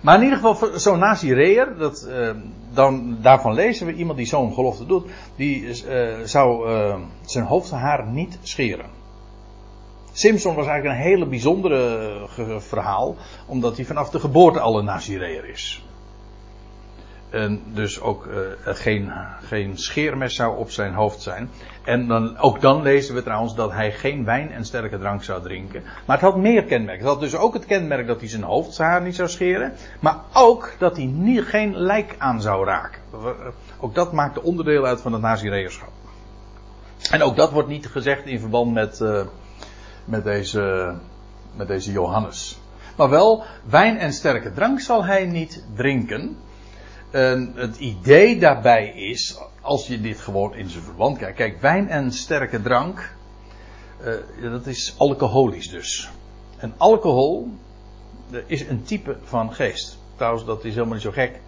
[0.00, 2.30] Maar in ieder geval, zo'n Nazireër, dat, eh,
[2.72, 8.06] dan, daarvan lezen we iemand die zo'n gelofte doet, die eh, zou eh, zijn hoofdhaar
[8.06, 8.90] niet scheren.
[10.16, 14.84] Simpson was eigenlijk een hele bijzondere eh, verhaal, omdat hij vanaf de geboorte al een
[14.84, 15.84] Nazireër is.
[17.34, 21.50] En dus ook eh, geen, geen scheermes zou op zijn hoofd zijn.
[21.84, 25.42] En dan, ook dan lezen we trouwens dat hij geen wijn en sterke drank zou
[25.42, 25.82] drinken.
[26.06, 27.04] Maar het had meer kenmerken.
[27.04, 29.72] Het had dus ook het kenmerk dat hij zijn hoofdhaar niet zou scheren.
[30.00, 33.00] Maar ook dat hij niet, geen lijk aan zou raken.
[33.80, 35.92] Ook dat maakte onderdeel uit van het nazireërschap.
[37.10, 39.20] En ook dat wordt niet gezegd in verband met, eh,
[40.04, 40.94] met, deze,
[41.56, 42.58] met deze Johannes.
[42.96, 46.36] Maar wel, wijn en sterke drank zal hij niet drinken.
[47.14, 51.36] En het idee daarbij is, als je dit gewoon in zijn verband kijkt.
[51.36, 53.14] Kijk, wijn en sterke drank,
[54.00, 56.10] eh, dat is alcoholisch dus.
[56.56, 57.48] En alcohol
[58.30, 59.98] eh, is een type van geest.
[60.16, 61.40] Trouwens, dat is helemaal niet zo gek.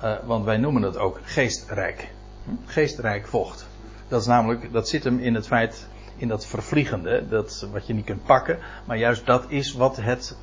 [0.00, 2.08] eh, want wij noemen het ook geestrijk.
[2.44, 2.50] Hm?
[2.64, 3.66] Geestrijk vocht.
[4.08, 7.94] Dat is namelijk, dat zit hem in het feit, in dat vervliegende, dat wat je
[7.94, 8.58] niet kunt pakken.
[8.86, 10.36] Maar juist dat is wat het,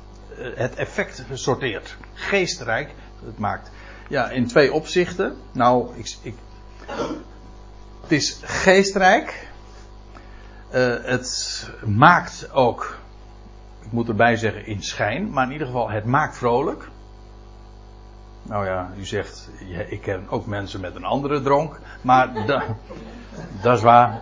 [0.54, 1.96] het effect sorteert.
[2.14, 3.70] Geestrijk, het maakt
[4.08, 5.36] ja, in twee opzichten.
[5.52, 6.34] Nou, ik, ik,
[8.00, 9.48] het is geestrijk.
[10.70, 12.98] Eh, het maakt ook,
[13.82, 15.30] ik moet erbij zeggen, in schijn.
[15.30, 16.88] Maar in ieder geval, het maakt vrolijk.
[18.42, 19.50] Nou ja, u zegt,
[19.88, 21.78] ik ken ook mensen met een andere dronk.
[22.00, 22.64] Maar da,
[23.62, 24.20] dat is waar.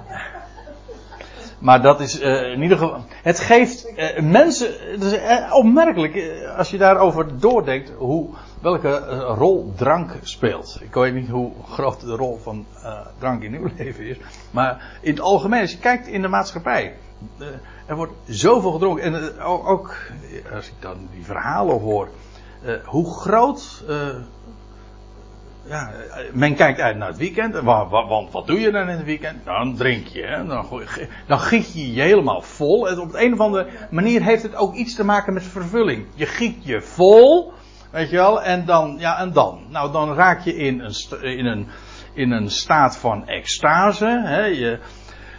[1.59, 3.05] Maar dat is eh, in ieder geval.
[3.23, 4.69] Het geeft eh, mensen.
[4.93, 7.93] Het is eh, opmerkelijk als je daarover doordenkt.
[7.99, 8.29] Hoe,
[8.61, 10.79] welke rol drank speelt.
[10.81, 12.67] Ik weet niet hoe groot de rol van
[13.19, 14.17] drank in uw leven is.
[14.51, 16.97] Maar in het algemeen, als je kijkt in de maatschappij.
[17.87, 19.05] er wordt zoveel gedronken.
[19.05, 19.97] En ook,
[20.55, 22.09] als ik dan die verhalen hoor.
[22.85, 23.85] hoe groot.
[25.67, 27.55] Ja, eh, men kijkt uit naar het weekend.
[27.55, 29.45] en wa- wa- Want wat doe je dan in het weekend?
[29.45, 30.23] Dan drink je.
[30.23, 30.47] Hè?
[30.47, 30.83] Dan,
[31.27, 32.89] dan giet je je helemaal vol.
[32.89, 36.07] En op de een of andere manier heeft het ook iets te maken met vervulling.
[36.15, 37.53] Je giet je vol.
[37.91, 38.43] Weet je wel?
[38.43, 39.61] En dan, ja, en dan.
[39.69, 41.67] Nou, dan raak je in een, in een,
[42.15, 44.21] in een staat van extase.
[44.25, 44.45] Hè?
[44.45, 44.79] Je,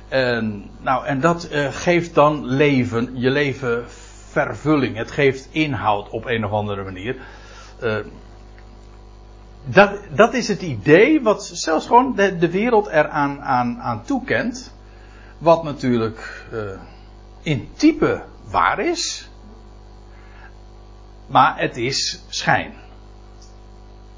[0.09, 3.83] en, nou, en dat eh, geeft dan leven, je leven
[4.31, 4.97] vervulling.
[4.97, 7.15] Het geeft inhoud op een of andere manier.
[7.81, 7.95] Eh,
[9.65, 14.73] dat, dat is het idee wat zelfs gewoon de, wereld eraan aan, aan toekent.
[15.37, 16.59] Wat natuurlijk eh,
[17.41, 19.29] in type waar is.
[21.27, 22.73] Maar het is schijn.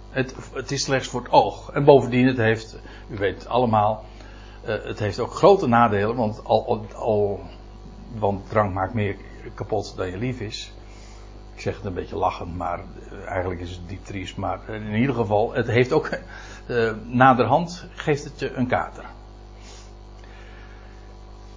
[0.09, 1.69] Het, het is slechts voor het oog.
[1.69, 2.79] En bovendien, het heeft,
[3.09, 4.05] u weet het allemaal,
[4.63, 6.15] eh, het heeft ook grote nadelen.
[6.15, 7.41] Want, al, al,
[8.15, 9.15] want drank maakt meer
[9.53, 10.71] kapot dan je lief is.
[11.57, 14.37] Ik zeg het een beetje lachend, maar eh, eigenlijk is het diep triest.
[14.37, 16.09] Maar in ieder geval, het heeft ook,
[16.65, 19.03] eh, naderhand geeft het je een kater.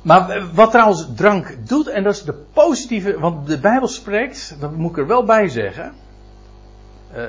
[0.03, 4.57] Maar eh, wat trouwens drank doet, en dat is de positieve, want de Bijbel spreekt,
[4.61, 5.93] dat moet ik er wel bij zeggen.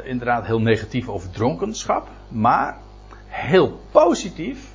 [0.04, 2.78] inderdaad heel negatief over dronkenschap, maar
[3.26, 4.68] heel positief.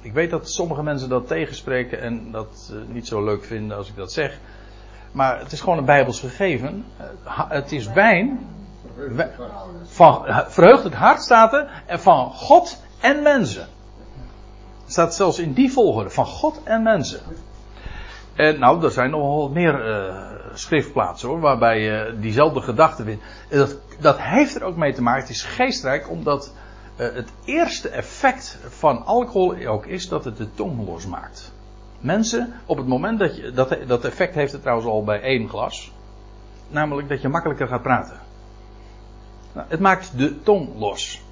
[0.00, 3.96] Ik weet dat sommige mensen dat tegenspreken en dat niet zo leuk vinden als ik
[3.96, 4.38] dat zeg.
[5.14, 6.84] Maar het is gewoon een bijbels gegeven.
[6.96, 8.46] Eh, het is wijn.
[9.84, 11.82] Van, eh, verheugd het hart staat er.
[11.86, 13.68] En van God en mensen.
[14.82, 16.10] Het staat zelfs in die volgorde.
[16.10, 17.20] Van God en mensen.
[18.34, 20.14] En nou, er zijn nog wel wat meer eh,
[20.54, 21.40] schriftplaatsen hoor.
[21.40, 23.24] Waarbij je diezelfde gedachte vindt.
[23.50, 25.20] Dat, dat heeft er ook mee te maken.
[25.20, 26.52] Het is geestrijk omdat
[26.96, 31.52] eh, het eerste effect van alcohol ook is dat het de tong losmaakt.
[32.04, 33.50] Mensen, op het moment dat je.
[33.50, 35.92] Dat, dat effect heeft het trouwens al bij één glas.
[36.68, 38.16] Namelijk dat je makkelijker gaat praten.
[39.52, 41.22] Nou, het maakt de tong los.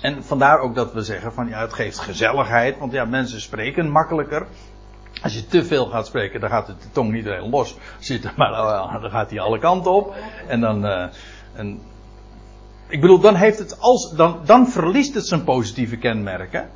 [0.00, 2.78] En vandaar ook dat we zeggen van ja, het geeft gezelligheid.
[2.78, 4.46] Want ja, mensen spreken makkelijker.
[5.22, 8.50] Als je te veel gaat spreken, dan gaat de tong niet alleen los zitten, maar
[8.50, 10.14] dan, dan gaat hij alle kanten op.
[10.46, 10.84] En dan.
[10.86, 11.08] eh,
[11.54, 11.80] en,
[12.88, 16.68] ik bedoel, dan, heeft het als, dan, dan verliest het zijn positieve kenmerken.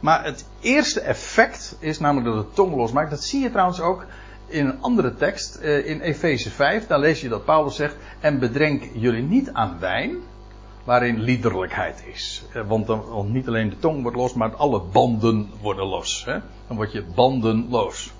[0.00, 3.10] Maar het eerste effect is namelijk dat het tong losmaakt.
[3.10, 4.06] Dat zie je trouwens ook
[4.46, 6.86] in een andere tekst, eh, in Efeze 5.
[6.86, 10.16] Daar lees je dat Paulus zegt: En bedrenk jullie niet aan wijn,
[10.84, 12.42] waarin liederlijkheid is.
[12.52, 16.24] Eh, Want, dan, want niet alleen de tong wordt los, maar alle banden worden los.
[16.24, 16.38] Hè?
[16.66, 18.12] Dan word je bandenloos.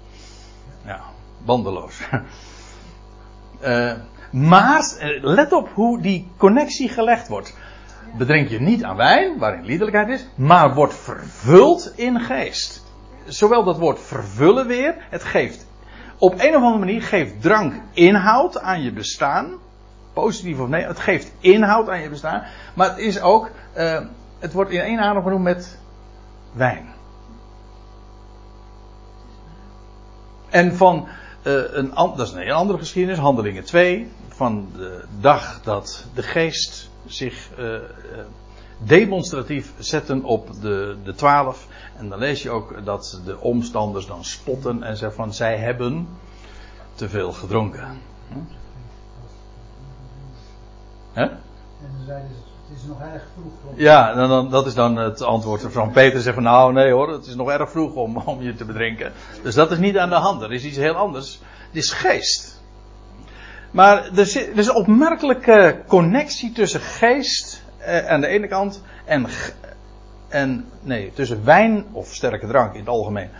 [0.84, 1.00] Ja,
[1.44, 2.00] bandenloos.
[3.60, 3.92] Eh,
[4.30, 7.56] maar let op hoe die connectie gelegd wordt.
[8.18, 12.84] Bedrink je niet aan wijn, waarin liederlijkheid is, maar wordt vervuld in geest.
[13.24, 15.68] Zowel dat woord vervullen weer, het geeft
[16.20, 19.54] op een of andere manier geeft drank inhoud aan je bestaan.
[20.12, 22.42] Positief of nee, het geeft inhoud aan je bestaan.
[22.74, 24.00] Maar het is ook, eh,
[24.38, 25.78] het wordt in één adem genoemd met
[26.52, 26.88] wijn.
[30.48, 31.08] En van
[31.42, 36.89] eh, een, dat is een andere geschiedenis, Handelingen 2, van de dag dat de geest
[37.06, 37.82] zich eh, eh,
[38.78, 41.66] demonstratief zetten op de, de twaalf.
[41.96, 46.08] En dan lees je ook dat de omstanders dan spotten en zeggen van zij hebben
[46.94, 47.98] te veel gedronken.
[51.12, 51.22] Hè?
[51.22, 51.38] En
[51.96, 52.36] dan zeiden ze,
[52.68, 53.72] het is nog erg vroeg.
[53.72, 53.80] ik.
[53.80, 56.20] Ja, dan, dan, dat is dan het antwoord van Peter.
[56.20, 59.12] Zegt van nou nee hoor, het is nog erg vroeg om, om je te bedrinken.
[59.42, 60.42] Dus dat is niet aan de hand.
[60.42, 61.40] Er is iets heel anders.
[61.66, 62.59] Het is geest.
[63.70, 69.26] Maar er, er is een opmerkelijke connectie tussen geest eh, aan de ene kant en,
[70.28, 73.30] en nee, tussen wijn of sterke drank in het algemeen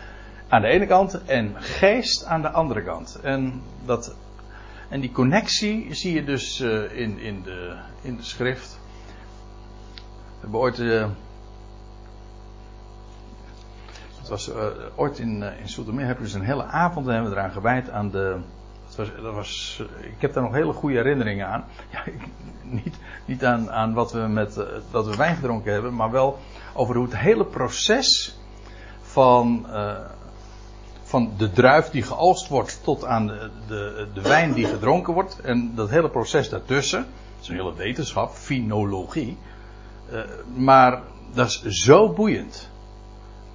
[0.51, 3.19] aan de ene kant en geest aan de andere kant.
[3.23, 4.15] En, dat,
[4.89, 8.79] en die connectie zie je dus eh, in, in, de, in de schrift.
[9.95, 10.01] We
[10.41, 10.79] hebben ooit.
[10.79, 11.09] eh,
[14.19, 17.31] het was eh, ooit in, in Soetermeer hebben we dus een hele avond en hebben
[17.31, 18.41] we eraan gewijd aan de.
[18.97, 21.65] Dat was, dat was, ik heb daar nog hele goede herinneringen aan.
[21.93, 22.03] Ja,
[22.63, 22.97] niet
[23.31, 26.39] niet aan, aan wat we met eh, dat we wijn gedronken hebben, maar wel
[26.75, 28.39] over hoe het hele proces
[29.01, 29.97] van, eh,
[31.03, 35.41] van de druif die geoogst wordt tot aan de, de, de wijn die gedronken wordt.
[35.41, 37.01] En dat hele proces daartussen.
[37.01, 39.39] Dat is een hele wetenschap, finologie.
[40.11, 40.21] Eh,
[40.55, 41.03] maar
[41.35, 42.71] dat is zo boeiend.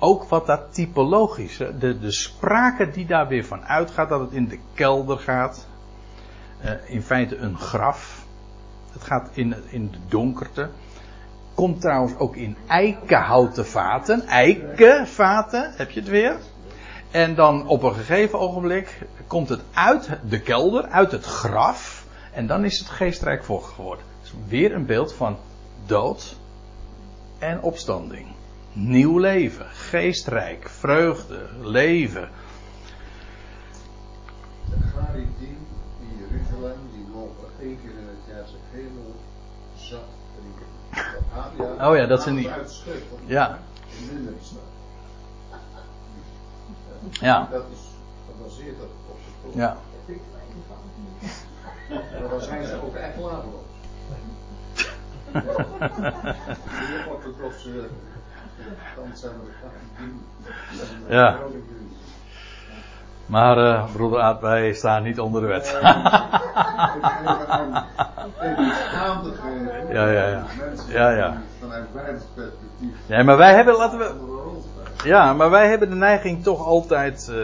[0.06, 4.32] Ook wat dat typologisch, hè, de, de sprake die daar weer van uitgaat, dat het
[4.32, 5.68] in de kelder gaat.
[6.62, 8.26] Eh, in feite een graf.
[8.92, 10.70] Het gaat in, in de donkerte.
[11.54, 14.28] Komt trouwens ook in eikenhouten vaten.
[14.28, 16.38] Eikenvaten, heb je het weer.
[17.12, 22.06] En dan op een gegeven ogenblik komt het uit de kelder, uit het graf.
[22.32, 24.06] En dan is het geestrijk vocht geworden.
[24.24, 25.38] Is weer een beeld van
[25.86, 26.36] dood
[27.40, 28.36] en opstanding.
[28.78, 32.30] Nieuw leven, geestrijk, vreugde, leven.
[34.70, 35.58] De Garidien
[36.00, 39.16] in Jeruzalem, die mogen één keer in het jaar helemaal
[39.76, 40.00] zat
[40.38, 40.66] drinken.
[41.78, 42.50] Ja, Oh ja, dat zijn die-
[43.26, 43.60] Ja.
[47.12, 47.48] Ja.
[47.52, 47.80] Dat is
[48.38, 48.90] gebaseerd op,
[49.44, 49.58] de.
[49.60, 49.78] Ja.
[52.20, 53.16] Maar dan zijn ze ook echt.
[56.66, 57.12] Heel
[61.10, 61.38] Ja.
[63.26, 65.78] Maar eh, broeder Aad, wij staan niet onder de wet.
[69.92, 70.44] Ja, ja, ja.
[70.88, 71.38] Ja, ja.
[71.60, 74.12] vanuit perspectief Nee, maar wij hebben, laten we.
[75.04, 77.30] Ja, maar wij hebben de neiging toch altijd.
[77.30, 77.36] eh,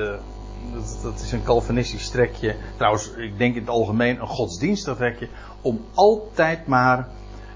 [0.74, 2.56] dat, dat is een Calvinistisch trekje.
[2.76, 5.28] Trouwens, ik denk in het algemeen een godsdienstig trekje.
[5.62, 7.08] Om altijd maar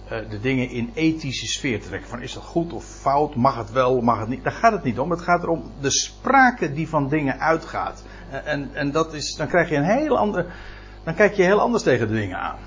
[0.10, 2.10] de dingen in ethische sfeer te trekken.
[2.10, 3.36] Van is dat goed of fout?
[3.36, 4.02] Mag het wel?
[4.02, 4.44] Mag het niet?
[4.44, 5.12] Daar gaat het niet om.
[5.12, 8.04] Het gaat erom de sprake die van dingen uitgaat.
[8.30, 10.46] En, en, en dat is, dan krijg je een heel ander.
[11.04, 12.58] Dan kijk je heel anders tegen de dingen aan.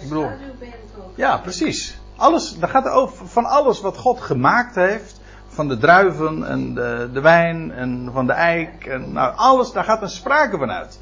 [0.00, 0.30] Ik bedoel,
[1.14, 1.98] ja, precies.
[2.16, 5.20] Alles, daar gaat het over van alles wat God gemaakt heeft.
[5.46, 8.86] Van de druiven en de, de wijn en van de eik.
[8.86, 11.00] En nou, alles, daar gaat een sprake van uit.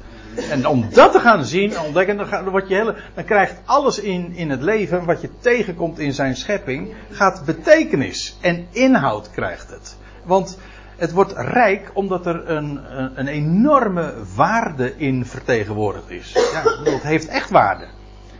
[0.49, 4.49] En om dat te gaan zien en ontdekken, dan, je dan krijgt alles in, in
[4.49, 9.97] het leven wat je tegenkomt in zijn schepping, gaat betekenis en inhoud krijgt het.
[10.25, 10.57] Want
[10.97, 12.79] het wordt rijk omdat er een,
[13.15, 16.31] een, enorme waarde in vertegenwoordigd is.
[16.33, 17.87] Ja, het heeft echt waarde.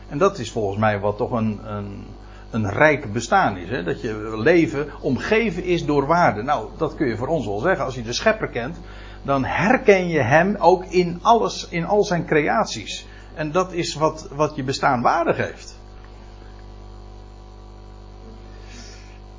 [0.10, 2.06] En dat is volgens mij wat toch een, een,
[2.52, 3.70] een rijk bestaan is.
[3.70, 3.84] Hè?
[3.84, 6.41] Dat je leven omgeven is door waarde.
[6.41, 7.86] Nou, dat kun je voor ons wel zeggen.
[7.86, 8.78] Als je de schepper kent,
[9.22, 13.05] dan herken je hem ook in alles, in al zijn creaties.
[13.34, 15.80] En dat is wat, wat je bestaan waarde geeft.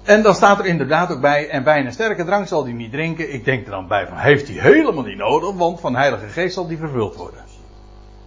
[0.03, 2.91] En dan staat er inderdaad ook bij, en wijn en sterke drank zal hij niet
[2.91, 3.33] drinken.
[3.33, 6.55] Ik denk er dan bij van, heeft hij helemaal niet nodig, want van Heilige Geest
[6.55, 7.45] zal die vervuld worden.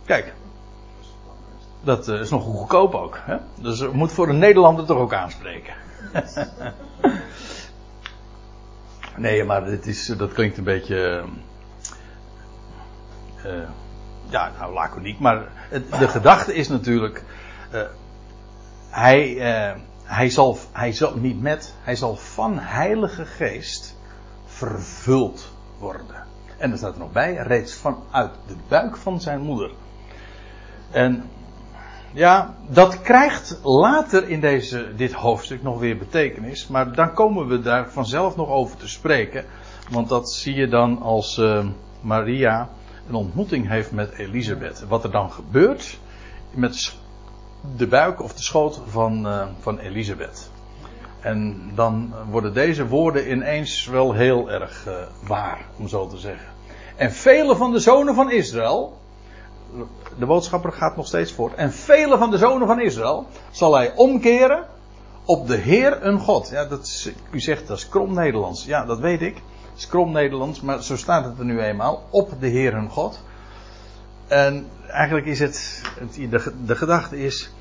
[0.06, 0.34] Kijk,
[1.84, 3.20] dat eh, is nog goedkoop ook.
[3.26, 3.38] Hè?
[3.56, 5.74] Dus moet voor een Nederlander toch ook aanspreken.
[9.22, 11.24] nee, maar is, dat klinkt een beetje.
[13.44, 13.68] eh, eh,
[14.30, 15.20] ja, nou, laconiek.
[15.20, 15.44] Maar
[16.00, 17.24] de gedachte is natuurlijk.
[17.72, 17.82] eh,
[18.90, 19.36] hij,
[20.04, 23.98] hij, zal, hij zal niet met, hij zal van Heilige Geest
[24.46, 26.26] vervuld worden.
[26.58, 29.72] En er staat er nog bij, reeds vanuit de buik van zijn moeder.
[30.92, 31.24] En
[32.14, 36.68] ja, dat krijgt later in deze, dit hoofdstuk nog weer betekenis.
[36.68, 39.46] Maar dan komen we daar vanzelf nog over te spreken.
[39.90, 41.66] Want dat zie je dan als eh,
[42.02, 42.70] Maria
[43.08, 44.86] een ontmoeting heeft met Elisabeth.
[44.88, 46.00] Wat er dan gebeurt
[46.54, 46.96] met
[47.78, 50.52] de buik of de schoot van, eh, van Elisabeth.
[51.20, 54.94] En dan worden deze woorden ineens wel heel erg eh,
[55.28, 56.48] waar, om zo te zeggen.
[56.96, 59.01] En vele van de zonen van Israël,
[60.18, 61.54] de boodschapper gaat nog steeds voort.
[61.54, 64.66] En vele van de zonen van Israël zal hij omkeren
[65.26, 66.50] op de Heer een God.
[66.50, 68.66] Ja, dat u zegt dat is krom Nederlands.
[68.66, 69.36] Ja, dat weet ik.
[69.36, 72.04] Het is krom Nederlands, maar zo staat het er nu eenmaal.
[72.10, 73.24] Op de Heer een God.
[74.28, 75.82] En eigenlijk is het,
[76.30, 77.52] de, de gedachte is,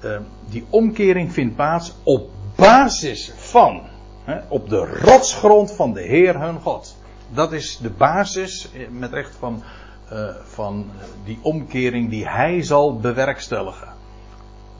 [0.00, 0.16] eh,
[0.48, 3.82] die omkering vindt plaats op basis van,
[4.24, 6.96] hè, op de rotsgrond van de Heer hun God.
[7.28, 9.62] Dat is de basis, eh, met recht van,
[10.10, 10.90] eh, van
[11.24, 13.88] die omkering die hij zal bewerkstelligen.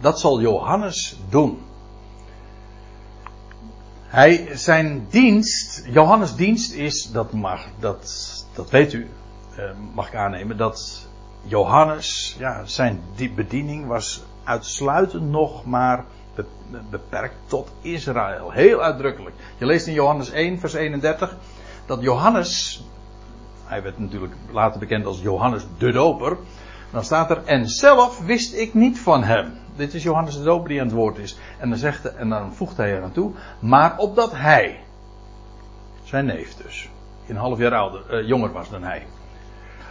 [0.01, 1.63] Dat zal Johannes doen.
[4.03, 8.25] Hij, zijn dienst, Johannes' dienst is, dat mag, dat,
[8.55, 9.11] dat weet u,
[9.57, 9.65] eh,
[9.95, 11.09] mag ik aannemen, dat
[11.43, 16.05] Johannes, ja, zijn die bediening was uitsluitend nog maar
[16.35, 16.45] be-
[16.91, 18.51] beperkt tot Israël.
[18.51, 19.35] Heel uitdrukkelijk.
[19.59, 21.37] Je leest in Johannes 1, vers 31,
[21.87, 22.85] dat Johannes,
[23.71, 26.37] hij werd natuurlijk later bekend als Johannes de Doper,
[26.91, 29.53] dan staat er, en zelf wist ik niet van hem.
[29.77, 31.39] Dit is Johannes de Doper die aan het woord is.
[31.59, 34.81] En dan, zegt, en dan voegt hij er aan toe, maar opdat hij,
[36.05, 36.89] zijn neef dus,
[37.29, 39.07] een half jaar ouder, eh, jonger was dan hij.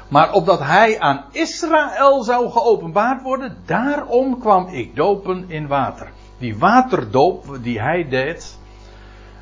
[0.07, 6.11] Maar opdat hij aan Israël zou geopenbaard worden, daarom kwam ik dopen in water.
[6.37, 8.57] Die waterdoop die hij deed,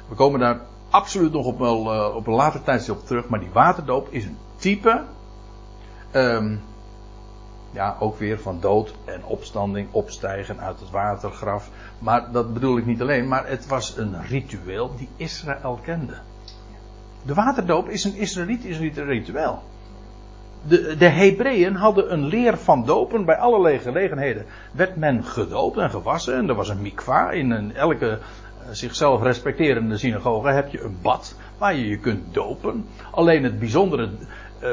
[0.09, 0.59] we komen daar
[0.89, 4.38] absoluut nog op, wel, eh, op een later tijdstip terug, maar die waterdoop is een
[4.55, 5.03] type,
[6.11, 6.55] ehm,
[7.71, 11.69] ja, ook weer van dood en opstanding, opstijgen uit het watergraf.
[11.99, 16.13] Maar dat bedoel ik niet alleen, maar het was een ritueel die Israël kende.
[17.25, 19.63] De waterdoop is een Israëlitisch ritueel.
[20.67, 23.25] De, de Hebreeën hadden een leer van dopen.
[23.25, 26.35] Bij allerlei gelegenheden werd men gedoopt en gewassen.
[26.35, 27.31] En er was een mikva.
[27.31, 28.19] In een, elke
[28.72, 32.88] zichzelf respecterende synagoge heb je een bad waar je je kunt dopen.
[33.11, 34.09] Alleen het bijzondere
[34.59, 34.70] eh,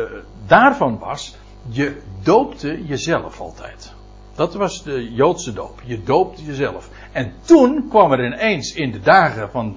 [0.46, 1.36] daarvan was,
[1.68, 3.94] je doopte jezelf altijd.
[4.34, 5.80] Dat was de Joodse doop.
[5.84, 6.88] Je doopte jezelf.
[7.12, 9.76] En toen kwam er ineens in de dagen van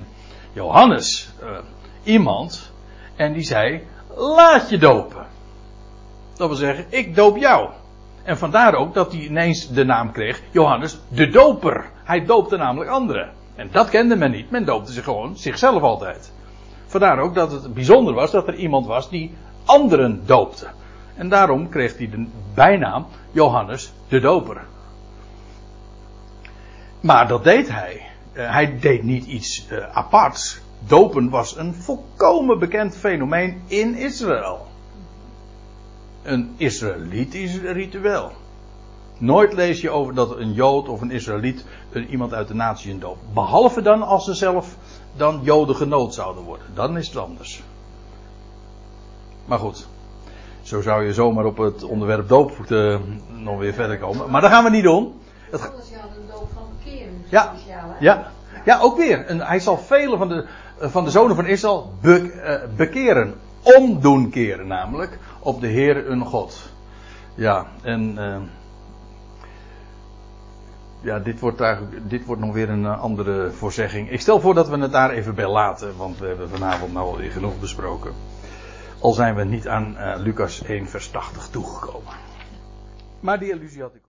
[0.53, 1.49] Johannes eh,
[2.03, 2.71] iemand
[3.15, 3.81] en die zei:
[4.15, 5.25] Laat je dopen.
[6.35, 7.69] Dat wil zeggen, ik doop jou.
[8.23, 11.85] En vandaar ook dat hij ineens de naam kreeg, Johannes de Doper.
[12.03, 13.33] Hij doopte namelijk anderen.
[13.57, 14.51] En dat kende men niet.
[14.51, 16.31] Men doopte zich gewoon zichzelf altijd.
[16.85, 19.33] Vandaar ook dat het bijzonder was dat er iemand was die
[19.65, 20.67] anderen doopte.
[21.15, 24.65] En daarom kreeg hij de bijnaam Johannes de Doper.
[26.99, 28.01] Maar dat deed hij.
[28.33, 30.59] Uh, hij deed niet iets uh, aparts.
[30.79, 34.67] Dopen was een volkomen bekend fenomeen in Israël
[36.27, 38.31] een Israëlitisch ritueel.
[39.17, 42.91] Nooit lees je over dat een Jood of een Israëliet een, iemand uit de natie
[42.91, 43.17] een doop.
[43.33, 44.75] Behalve dan als ze zelf
[45.15, 46.65] dan Joden genood zouden worden.
[46.73, 47.63] Dan is het anders.
[49.45, 49.87] Maar goed.
[50.61, 52.97] Zo zou je zomaar op het onderwerp doop uh,
[53.27, 54.29] nog weer verder komen.
[54.29, 55.13] Maar dat gaan we niet doen.
[55.51, 55.69] Het...
[55.69, 56.17] Anders hadden
[57.29, 57.95] Ja, speciaal, hè?
[57.99, 58.31] ja,
[58.65, 59.25] ja, ook weer.
[59.25, 60.45] En hij zal vele van de,
[60.79, 63.35] van de zonen van Israël be- eh, bekeren.
[63.61, 66.71] Omdoen keren namelijk op de Heer hun God.
[67.35, 68.37] Ja, en eh,
[71.01, 74.11] ja, dit wordt, eigenlijk, dit wordt nog weer een eh, andere voorzegging.
[74.11, 77.07] Ik stel voor dat we het daar even bij laten, want we hebben vanavond nou
[77.07, 78.13] alweer genoeg besproken.
[78.99, 82.13] Al zijn we niet aan eh, Lucas 1 vers 80 toegekomen.
[83.19, 84.01] Maar die illusie had ik.